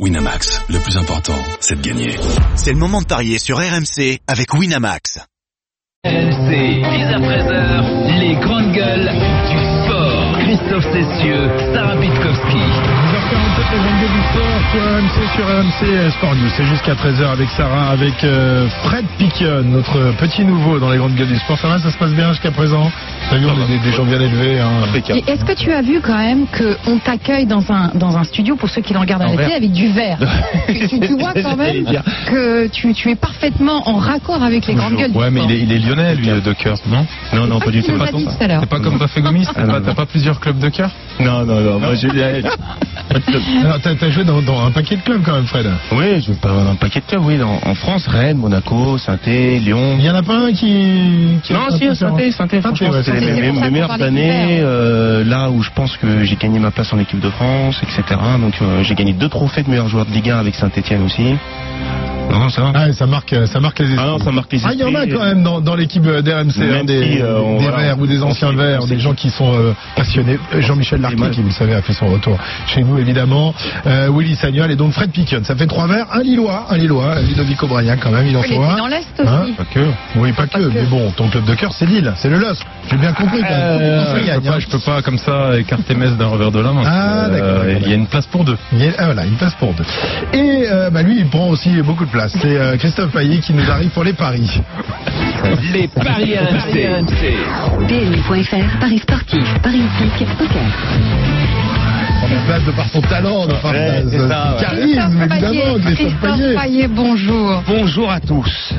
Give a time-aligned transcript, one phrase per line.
[0.00, 2.16] Winamax, le plus important, c'est de gagner.
[2.56, 5.20] C'est le moment de parier sur RMC avec Winamax.
[6.04, 6.82] RMC, 10
[7.14, 9.12] à 13h, les grandes gueules
[9.52, 10.38] du sport.
[10.40, 13.13] Christophe Cessieux, Sarah Pitkowski.
[13.24, 16.50] 10h47, les grandes gueules du sport sur RMC, sur RMC Sport News.
[16.56, 21.14] C'est jusqu'à 13h avec Sarah, avec euh, Fred Piquion, notre petit nouveau dans les grandes
[21.14, 21.58] gueules du sport.
[21.58, 22.90] Ça va, ça se passe bien jusqu'à présent?
[23.30, 24.60] T'as vu, on est des, des gens bien élevés.
[24.60, 24.70] Hein.
[25.26, 28.68] Est-ce que tu as vu quand même qu'on t'accueille dans un, dans un studio, pour
[28.68, 30.18] ceux qui le regardent à la télé, avec du verre?
[30.66, 31.84] Tu, tu- tu vois quand même
[32.26, 35.52] que tu, tu es parfaiement en raccord avec les grandes gueules du Ouais, mais il
[35.52, 37.06] est, il est lyonnais, lui, de cœur, non?
[37.32, 37.92] Non, non, Ah, pas du tout.
[38.38, 40.90] C'est pas comme Bafé Gomis T'as pas, t'as pas plusieurs clubs de cœur?
[41.20, 41.90] Non, non, non, moi
[43.62, 45.66] Alors, t'as as joué dans, dans un paquet de clubs quand même, Fred.
[45.92, 49.96] Oui, je pas un paquet de clubs, oui, dans- en France, Rennes, Monaco, saint Lyon.
[49.98, 51.38] Il y en a pas un qui.
[51.42, 52.30] qui Non, si, peu saint différent.
[52.48, 56.36] saint franchement, ouais, c'est c'est mes, meilleures années, euh, là où je pense que j'ai
[56.36, 58.02] gagné ma place en équipe de France, etc.
[58.40, 61.36] Donc euh, j'ai gagné deux trophées de meilleur joueur de Ligue 1 avec Saint-Etienne aussi.
[62.38, 62.72] Non, ça va.
[62.74, 64.04] Ah, ça marque, ça marque les esprits.
[64.04, 65.12] Ah non, ça marque les Ah, il y en a esprits.
[65.18, 67.98] quand même dans, dans l'équipe d'RMC, Même hein, des, si, euh, on- des voilà, verts
[68.00, 70.38] ou des anciens verts, des gens qui sont euh, passionnés.
[70.54, 73.54] Euh, Jean-Michel Larquet, qui vous le savez, a fait son retour chez nous évidemment.
[73.86, 75.40] Euh, Willy Sagnol et donc Fred Piquion.
[75.44, 78.48] Ça fait trois verts, un Lillois, un Lillois, Ludovic O'Brien quand même, il en mais
[78.54, 78.76] faut un.
[78.76, 79.28] dans l'Est aussi.
[79.28, 79.80] Hein Pas que.
[80.16, 82.62] Oui, pas que, mais bon, ton club de cœur, c'est Lille, c'est le LOSC.
[82.90, 83.40] J'ai bien compris.
[83.48, 84.58] Euh, je, gagne, peux pas, hein.
[84.60, 86.82] je peux pas comme ça écarter Metz d'un revers de la main.
[86.86, 88.56] Ah, d'accord, Il y a une place pour deux.
[88.98, 89.84] Ah, voilà, une place pour deux.
[90.32, 92.23] Et euh, bah, lui, il prend aussi beaucoup de place.
[92.28, 94.60] C'est euh, Christophe Payet qui nous arrive pour les paris.
[95.72, 97.86] Les paris RMC.
[97.88, 100.62] PMU.fr, Paris sportif, Paris hippique, poker.
[102.24, 104.28] On place de par son talent, de par Ouais, son
[104.64, 106.62] charisme, évidemment, Christophe.
[106.62, 107.62] Payet, bonjour.
[107.66, 108.72] Bonjour à tous.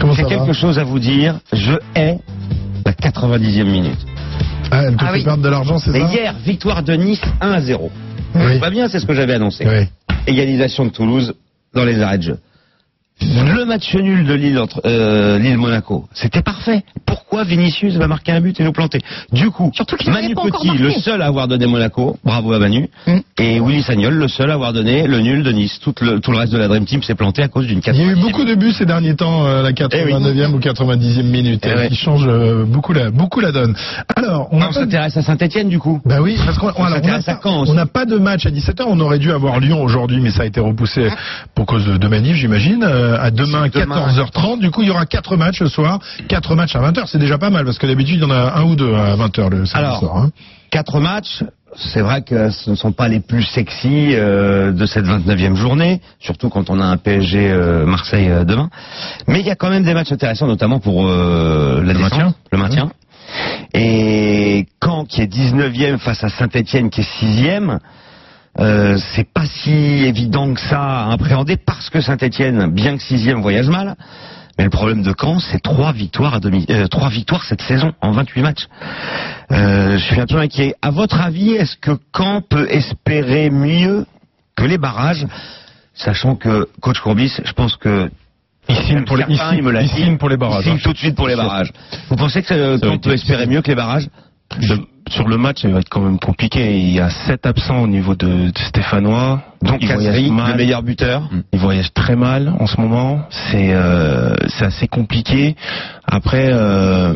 [0.00, 1.36] Comment J'ai ça va quelque chose à vous dire.
[1.52, 2.18] Je hais
[2.84, 3.98] la 90e minute.
[4.70, 5.24] ah, Elle te Ah fait oui.
[5.24, 7.90] perdre de l'argent, c'est Mais ça hier, victoire de Nice 1 à 0.
[8.34, 8.58] Oui.
[8.58, 9.64] Pas bien, c'est ce que j'avais annoncé.
[9.66, 9.86] Oui.
[10.26, 11.34] Égalisation de Toulouse
[11.74, 12.38] dans les arrêts de jeu.
[13.20, 16.82] Le match nul de Lille entre euh, Lille Monaco, c'était parfait.
[17.06, 18.98] Pourquoi Vinicius va marquer un but et nous planter?
[19.32, 22.58] Du coup, Surtout qu'il n'avait Manu Petit, le seul à avoir donné Monaco, bravo à
[22.58, 23.18] Manu, Mm.
[23.38, 25.78] et Willy Sagnol, le seul à avoir donné le nul de Nice.
[25.80, 27.94] Tout le, tout le reste de la Dream Team s'est planté à cause d'une Il
[27.96, 28.20] y a eu 90e.
[28.20, 31.88] beaucoup de buts ces derniers temps, euh, la 89e ou 90e minute, Eh euh, ouais.
[31.88, 33.74] qui change euh, beaucoup la, beaucoup la donne.
[34.16, 34.72] Alors, on On a pas...
[34.72, 36.00] s'intéresse à Saint-Etienne du coup.
[36.04, 38.84] Bah oui, parce qu'on on n'a pas de match à 17h.
[38.86, 41.08] On aurait dû avoir Lyon aujourd'hui, mais ça a été repoussé
[41.54, 42.84] pour cause de, de manif, j'imagine.
[43.04, 44.06] Euh, à demain, C'est demain.
[44.08, 44.60] 14h30.
[44.60, 45.98] Du coup, il y aura quatre matchs ce soir.
[46.28, 47.04] Quatre matchs à 20h.
[47.06, 49.14] C'est déjà pas mal, parce que d'habitude, il y en a un ou deux à
[49.16, 50.16] 20h le samedi Alors, soir.
[50.16, 50.30] hein.
[50.70, 51.42] Quatre matchs,
[51.76, 56.00] c'est vrai que ce ne sont pas les plus sexy euh, de cette 29e journée,
[56.18, 58.70] surtout quand on a un PSG euh, Marseille euh, demain.
[59.28, 61.12] Mais il y a quand même des matchs intéressants, notamment pour la
[61.80, 62.34] Le descente, maintien.
[62.52, 62.90] le maintien.
[63.74, 67.78] Et Caen qui est 19e face à Saint-Etienne qui est 6e,
[68.60, 73.40] euh, c'est pas si évident que ça à appréhender parce que Saint-Etienne, bien que 6e,
[73.40, 73.94] voyage mal.
[74.56, 77.92] Mais le problème de Caen, c'est trois victoires à demi, euh, trois victoires cette saison
[78.00, 78.68] en 28 matchs.
[79.50, 80.76] Euh, je suis un peu inquiet.
[80.80, 84.06] À votre avis, est-ce que Caen peut espérer mieux
[84.56, 85.26] que les barrages,
[85.94, 88.08] sachant que coach Courbis, je pense que
[88.68, 90.36] Il signe pour les, il certains, signe- il me l'a il dit, signe pour les
[90.36, 90.60] barrages.
[90.64, 90.80] il signe hein.
[90.84, 91.72] tout de suite pour les barrages.
[92.08, 94.08] Vous pensez que euh, Caen peut espérer mieux que les barrages?
[95.08, 96.78] Sur le match, il va être quand même compliqué.
[96.78, 99.42] Il y a sept absents au niveau de, de Stéphanois.
[99.62, 99.88] Donc il
[100.32, 100.52] mal.
[100.52, 101.28] le meilleur buteur.
[101.52, 103.26] Il voyage très mal en ce moment.
[103.30, 105.56] C'est euh, c'est assez compliqué.
[106.04, 107.14] Après, euh,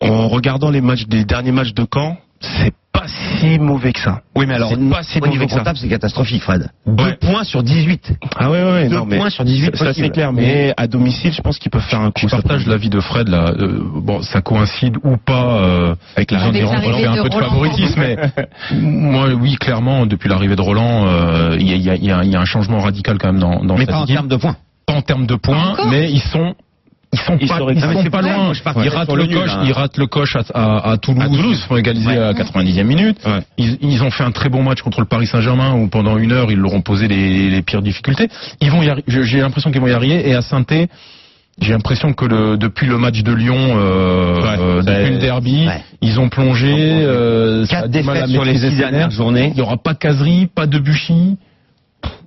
[0.00, 2.72] en regardant les matchs des derniers matchs de Caen, c'est
[3.02, 3.08] pas
[3.40, 4.20] si mauvais que ça.
[4.36, 5.58] Oui, mais alors, C'est pas si au niveau mauvais que ça.
[5.58, 6.70] comptable, c'est catastrophique, Fred.
[6.86, 6.94] Ouais.
[6.94, 8.12] Deux points sur 18.
[8.36, 10.32] Ah ouais, ouais, ouais, Deux non, mais points sur 18 ça, c'est clair.
[10.32, 12.20] Mais à domicile, je pense qu'ils peuvent faire un coup.
[12.22, 13.52] Je partage l'avis de Fred là.
[13.58, 16.72] Euh, bon, ça coïncide ou pas euh, avec la Avec de Roland.
[16.80, 17.48] l'arrivée Il y a un de peu de Roland.
[17.50, 18.16] favoritisme, mais
[18.80, 22.44] moi, oui, clairement, depuis l'arrivée de Roland, euh, il y, a, y y y un
[22.44, 24.56] changement radical quand même dans, dans Mais cette pas en termes de points.
[24.86, 26.54] Pas en termes de points, mais ils sont.
[27.14, 28.36] Ils sont pas, ils Ah, mais sont pas loin.
[28.44, 29.62] moi, je partais Ils ratent le le coche, hein.
[29.66, 31.22] ils ratent le coche à, à- à Toulouse.
[31.22, 31.56] À Toulouse.
[31.58, 32.16] Ils se font égaliser Ouais.
[32.18, 33.18] à 90e minute.
[33.26, 33.40] Ouais.
[33.58, 36.32] Ils, ils ont fait un très bon match contre le Paris Saint-Germain où pendant une
[36.32, 38.28] heure ils leur ont posé les, les pires difficultés.
[38.62, 40.26] Ils vont y J'ai l'impression qu'ils vont y arriver.
[40.28, 40.64] Et à saint
[41.60, 44.56] j'ai l'impression que le, depuis le match de Lyon, euh, Ouais.
[44.58, 45.82] euh, depuis le derby, Ouais.
[46.00, 46.72] ils ont plongé.
[46.74, 49.48] euh, Quatre défaites sur les six dernières journées.
[49.48, 51.36] Il n'y aura pas de caserie, pas de Buchy.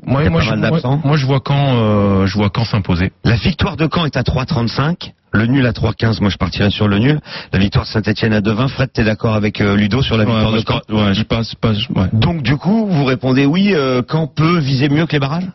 [0.05, 3.11] Moi, moi, je, moi, moi, je vois quand, euh, je vois quand s'imposer.
[3.23, 5.11] La victoire de Caen est à 3,35.
[5.33, 6.21] Le nul à 3,15.
[6.21, 7.19] Moi, je partirais sur le nul.
[7.51, 8.67] La victoire de Saint-Etienne à 2,20.
[8.69, 12.07] Fred, t'es d'accord avec euh, Ludo sur la victoire de Caen ouais, je passe, ouais.
[12.13, 15.49] Donc, du coup, vous répondez oui, euh, Caen peut viser mieux que les barrages?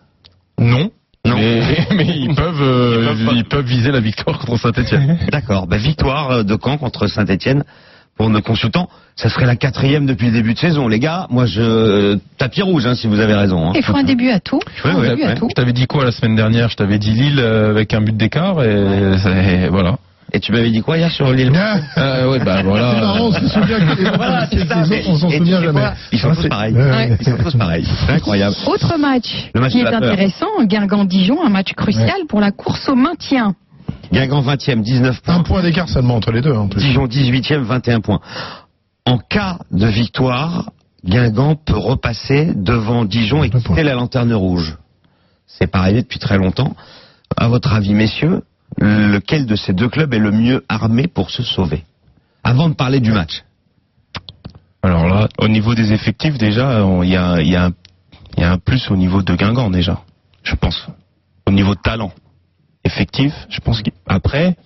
[0.58, 0.90] Non.
[1.25, 1.37] Non.
[1.37, 3.32] Mais, mais ils peuvent, Ils peuvent pas.
[3.34, 5.19] ils peuvent viser la victoire contre Saint-Etienne.
[5.31, 5.67] D'accord.
[5.67, 7.62] Bah, victoire de Caen contre Saint-Etienne
[8.20, 8.87] pour nos consultants,
[9.17, 10.88] ça serait la quatrième depuis le début de saison.
[10.88, 13.70] Les gars, moi je tapis rouge hein, si vous avez raison.
[13.70, 13.72] Hein.
[13.75, 14.61] Il faut un début à tout.
[14.84, 15.34] Ouais, à.
[15.37, 16.69] Je t'avais dit quoi la semaine dernière?
[16.69, 18.69] Je t'avais dit Lille euh, avec un but d'écart et,
[19.64, 19.96] et voilà.
[20.34, 21.50] Et tu m'avais dit quoi hier sur l'île
[21.96, 22.93] Euh, ouais, bah voilà.
[22.94, 24.82] C'est marrant, on se souvient que Voilà, c'est ça.
[25.08, 25.81] on s'en souvient jamais.
[26.12, 26.75] Ils sont Ah, tous c'est- pareils.
[26.75, 27.17] Ouais.
[27.20, 27.87] Ils sont tous pareils.
[28.06, 28.55] C'est incroyable.
[28.67, 33.55] Autre match, qui est intéressant, Guingamp-Dijon, un match crucial pour la course au maintien.
[34.12, 35.34] Guingamp 20e, 19 points.
[35.34, 36.80] Un point d'écart seulement entre les deux, en plus.
[36.80, 38.20] Dijon 18e, 21 points.
[39.06, 40.70] En cas de victoire,
[41.04, 44.76] Guingamp peut repasser devant Dijon et quitter la lanterne rouge.
[45.46, 46.74] C'est pas arrivé depuis très longtemps.
[47.36, 48.42] À votre avis, messieurs,
[48.78, 51.84] lequel de ces deux clubs est le mieux armé pour se sauver?
[52.44, 53.44] Avant de parler du match.
[54.82, 59.22] Alors là, au niveau des effectifs, déjà, il y y a un plus au niveau
[59.22, 60.00] de Guingamp, déjà.
[60.42, 60.86] Je pense.
[61.46, 62.12] Au niveau de talent.
[62.85, 64.56] Effectif, je pense qu'après,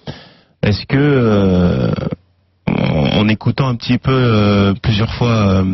[0.63, 1.91] est-ce que, euh,
[2.69, 5.65] en, en écoutant un petit peu euh, plusieurs fois euh,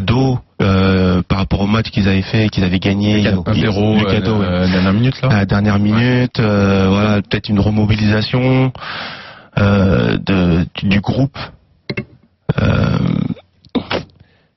[0.00, 3.54] Do euh, par rapport au match qu'ils avaient fait, qu'ils avaient gagné, Le cadeau.
[3.54, 4.46] Zéro, Le cadeau, ouais.
[4.46, 5.28] euh, dernière minute là.
[5.28, 8.72] à la dernière minute, euh, voilà, peut-être une remobilisation
[9.58, 11.36] euh, de, du, du groupe.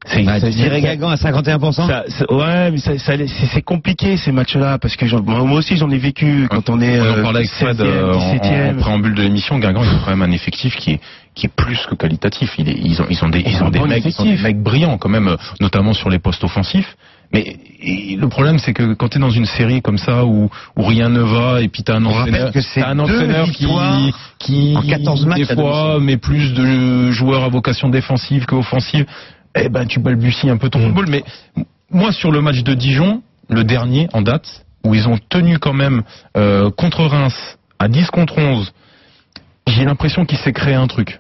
[0.06, 4.32] C'est- Bah, dirais à 51% ça- ça- ouais, mais ça, ça- c'est c'est compliqué ces
[4.34, 7.22] matchs-là parce que j'en- moi aussi j'en ai vécu quand on est On en euh,
[7.24, 8.78] parlait avec Fred 16e, euh, en, en 17e.
[8.78, 9.60] préambule de l'émission.
[9.60, 11.00] Guingamp, ils ont quand même un effectif qui est
[11.36, 12.54] qui est plus que qualitatif.
[12.60, 14.42] Il est- ils ont ils ont des ils ont des bon mecs, ils ont des
[14.44, 16.96] mecs brillants quand même, notamment sur les postes offensifs.
[17.34, 17.56] Mais
[18.16, 21.10] le problème, c'est que quand tu es dans une série comme ça où, où rien
[21.10, 22.52] ne va et puis t'as un entraîneur,
[22.82, 23.66] t'as un entraîneur qui,
[24.38, 29.06] qui en 14 matchs des fois met plus de joueurs à vocation défensive qu'offensive.
[29.56, 31.08] Eh ben tu balbuties un peu ton football.
[31.10, 31.24] Mais
[31.90, 35.74] moi sur le match de Dijon, le dernier en date, où ils ont tenu quand
[35.74, 36.04] même
[36.38, 38.74] euh, contre Reims à 10 contre 11,
[39.68, 41.20] j'ai l'impression qu'il s'est créé un truc.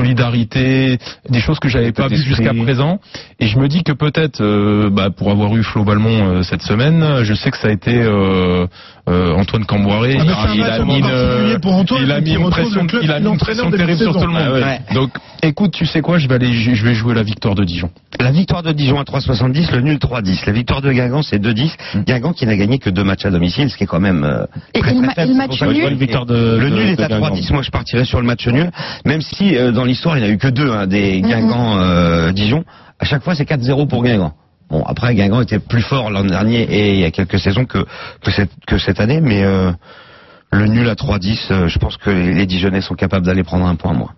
[0.00, 0.98] Solidarité,
[1.28, 2.98] des choses que j'avais pas vues jusqu'à présent.
[3.38, 6.62] Et je me dis que peut-être, euh, bah, pour avoir eu Flo Balmont euh, cette
[6.62, 8.66] semaine, je sais que ça a été euh,
[9.08, 10.16] euh, Antoine Camboiré.
[10.20, 13.38] Ah, particulier pour Antoine, il a mis une pression, le club il a mis une
[13.38, 14.42] pression terrible sur tout le monde.
[14.46, 14.80] Ah ouais.
[14.94, 15.10] Donc,
[15.42, 17.90] écoute, tu sais quoi, je vais aller, je vais jouer la victoire de Dijon.
[18.18, 20.44] La victoire de Dijon à 3,70, le nul 3,10.
[20.46, 22.04] La victoire de Guingamp, c'est 2,10.
[22.06, 24.44] Guingamp qui n'a gagné que deux matchs à domicile, ce qui est quand même euh,
[24.74, 25.30] Et- très, et le très ma- faible.
[25.32, 27.34] le match nul vois Une victoire de, Le nul est à Guingamp.
[27.34, 28.70] 3-10, moi je partirais sur le match nul,
[29.06, 32.64] même si dans l'histoire il n'y a eu que deux, hein, des Guingamp euh, Dijon.
[32.98, 34.32] À chaque fois c'est 4-0 pour Guingamp.
[34.70, 37.84] Bon après Guingamp était plus fort l'an dernier et il y a quelques saisons que,
[38.22, 39.72] que, cette, que cette année, mais euh,
[40.52, 43.74] le nul à 3-10, euh, je pense que les Dijonnais sont capables d'aller prendre un
[43.74, 44.14] point moi.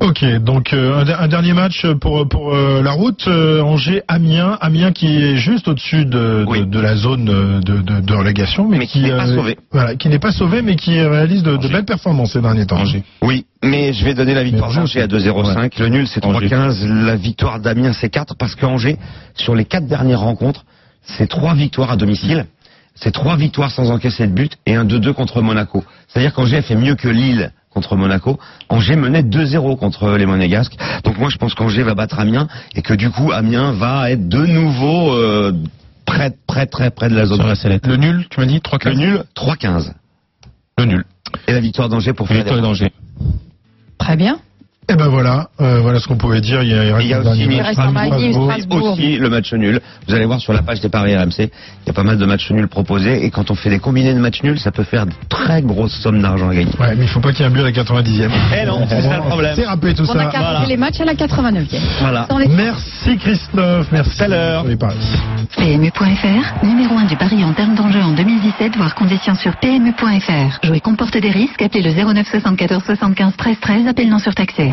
[0.00, 4.92] Ok, donc euh, un, un dernier match pour pour euh, la route euh, Angers-Amiens, Amiens
[4.92, 6.66] qui est juste au-dessus de, de, Oui.
[6.66, 9.56] de la zone de, de, de relégation, mais, Mais qui n'est pas sauvé.
[9.70, 12.82] Voilà, qui n'est pas sauvé, mais qui réalise de, de belles performances ces derniers temps.
[13.22, 15.80] Oui, mais je vais donner la victoire d'Angers à Angers, 2-0-5.
[15.80, 16.48] Le nul, c'est Angers.
[16.48, 16.86] 3-15.
[17.04, 18.34] La victoire d'Amiens, c'est 4.
[18.36, 18.96] Parce qu'Angers,
[19.34, 20.64] sur les quatre dernières rencontres,
[21.02, 22.46] c'est trois victoires à domicile.
[22.96, 25.82] C'est trois victoires sans encaisser de but et un 2-2 contre Monaco.
[26.14, 28.38] C'est-à-dire qu'Angers a fait mieux que Lille contre Monaco.
[28.68, 30.76] Angers menait 2-0 contre les Monégasques.
[31.02, 32.46] Donc moi, je pense qu'Angers va battre Amiens
[32.76, 35.52] et que du coup, Amiens va être de nouveau euh,
[36.06, 37.38] près, près, très près de la zone.
[37.38, 37.86] Sur la sellette.
[37.86, 39.92] Le nul, tu m'as dit 3 Le nul, 3-15.
[40.78, 41.04] Le nul.
[41.48, 42.92] Et la victoire d'Angers pour faire Victoire d'Angers.
[43.98, 44.38] Très bien.
[44.88, 46.62] Et ben voilà, euh, voilà ce qu'on pouvait dire.
[46.62, 48.50] Il y a, Il y a reste un aussi Strasbourg.
[48.52, 48.96] Strasbourg.
[48.98, 49.80] le match nul.
[50.06, 51.48] Vous allez voir sur la page des paris RMC, il
[51.86, 54.18] y a pas mal de matchs nuls proposés et quand on fait des combinés de
[54.18, 56.70] matchs nuls, ça peut faire de très grosses sommes d'argent à gagner.
[56.78, 58.30] Ouais, mais il faut pas qu'il y ait un but à la 90e.
[58.62, 59.52] Eh non, c'est ça le problème.
[59.56, 60.30] C'est râpé tout On a ça.
[60.30, 61.80] carré les matchs à la 89e.
[62.00, 62.26] Voilà.
[62.38, 64.22] Les- Merci Christophe, merci.
[64.22, 64.64] à l'heure.
[65.56, 70.58] PMU.fr, numéro 1 du pari en termes d'enjeu en 2017, voire conditions sur PMU.fr.
[70.62, 74.72] Jouer comporte des risques, appelez le 09 74 75 13 13, appel non surtaxé.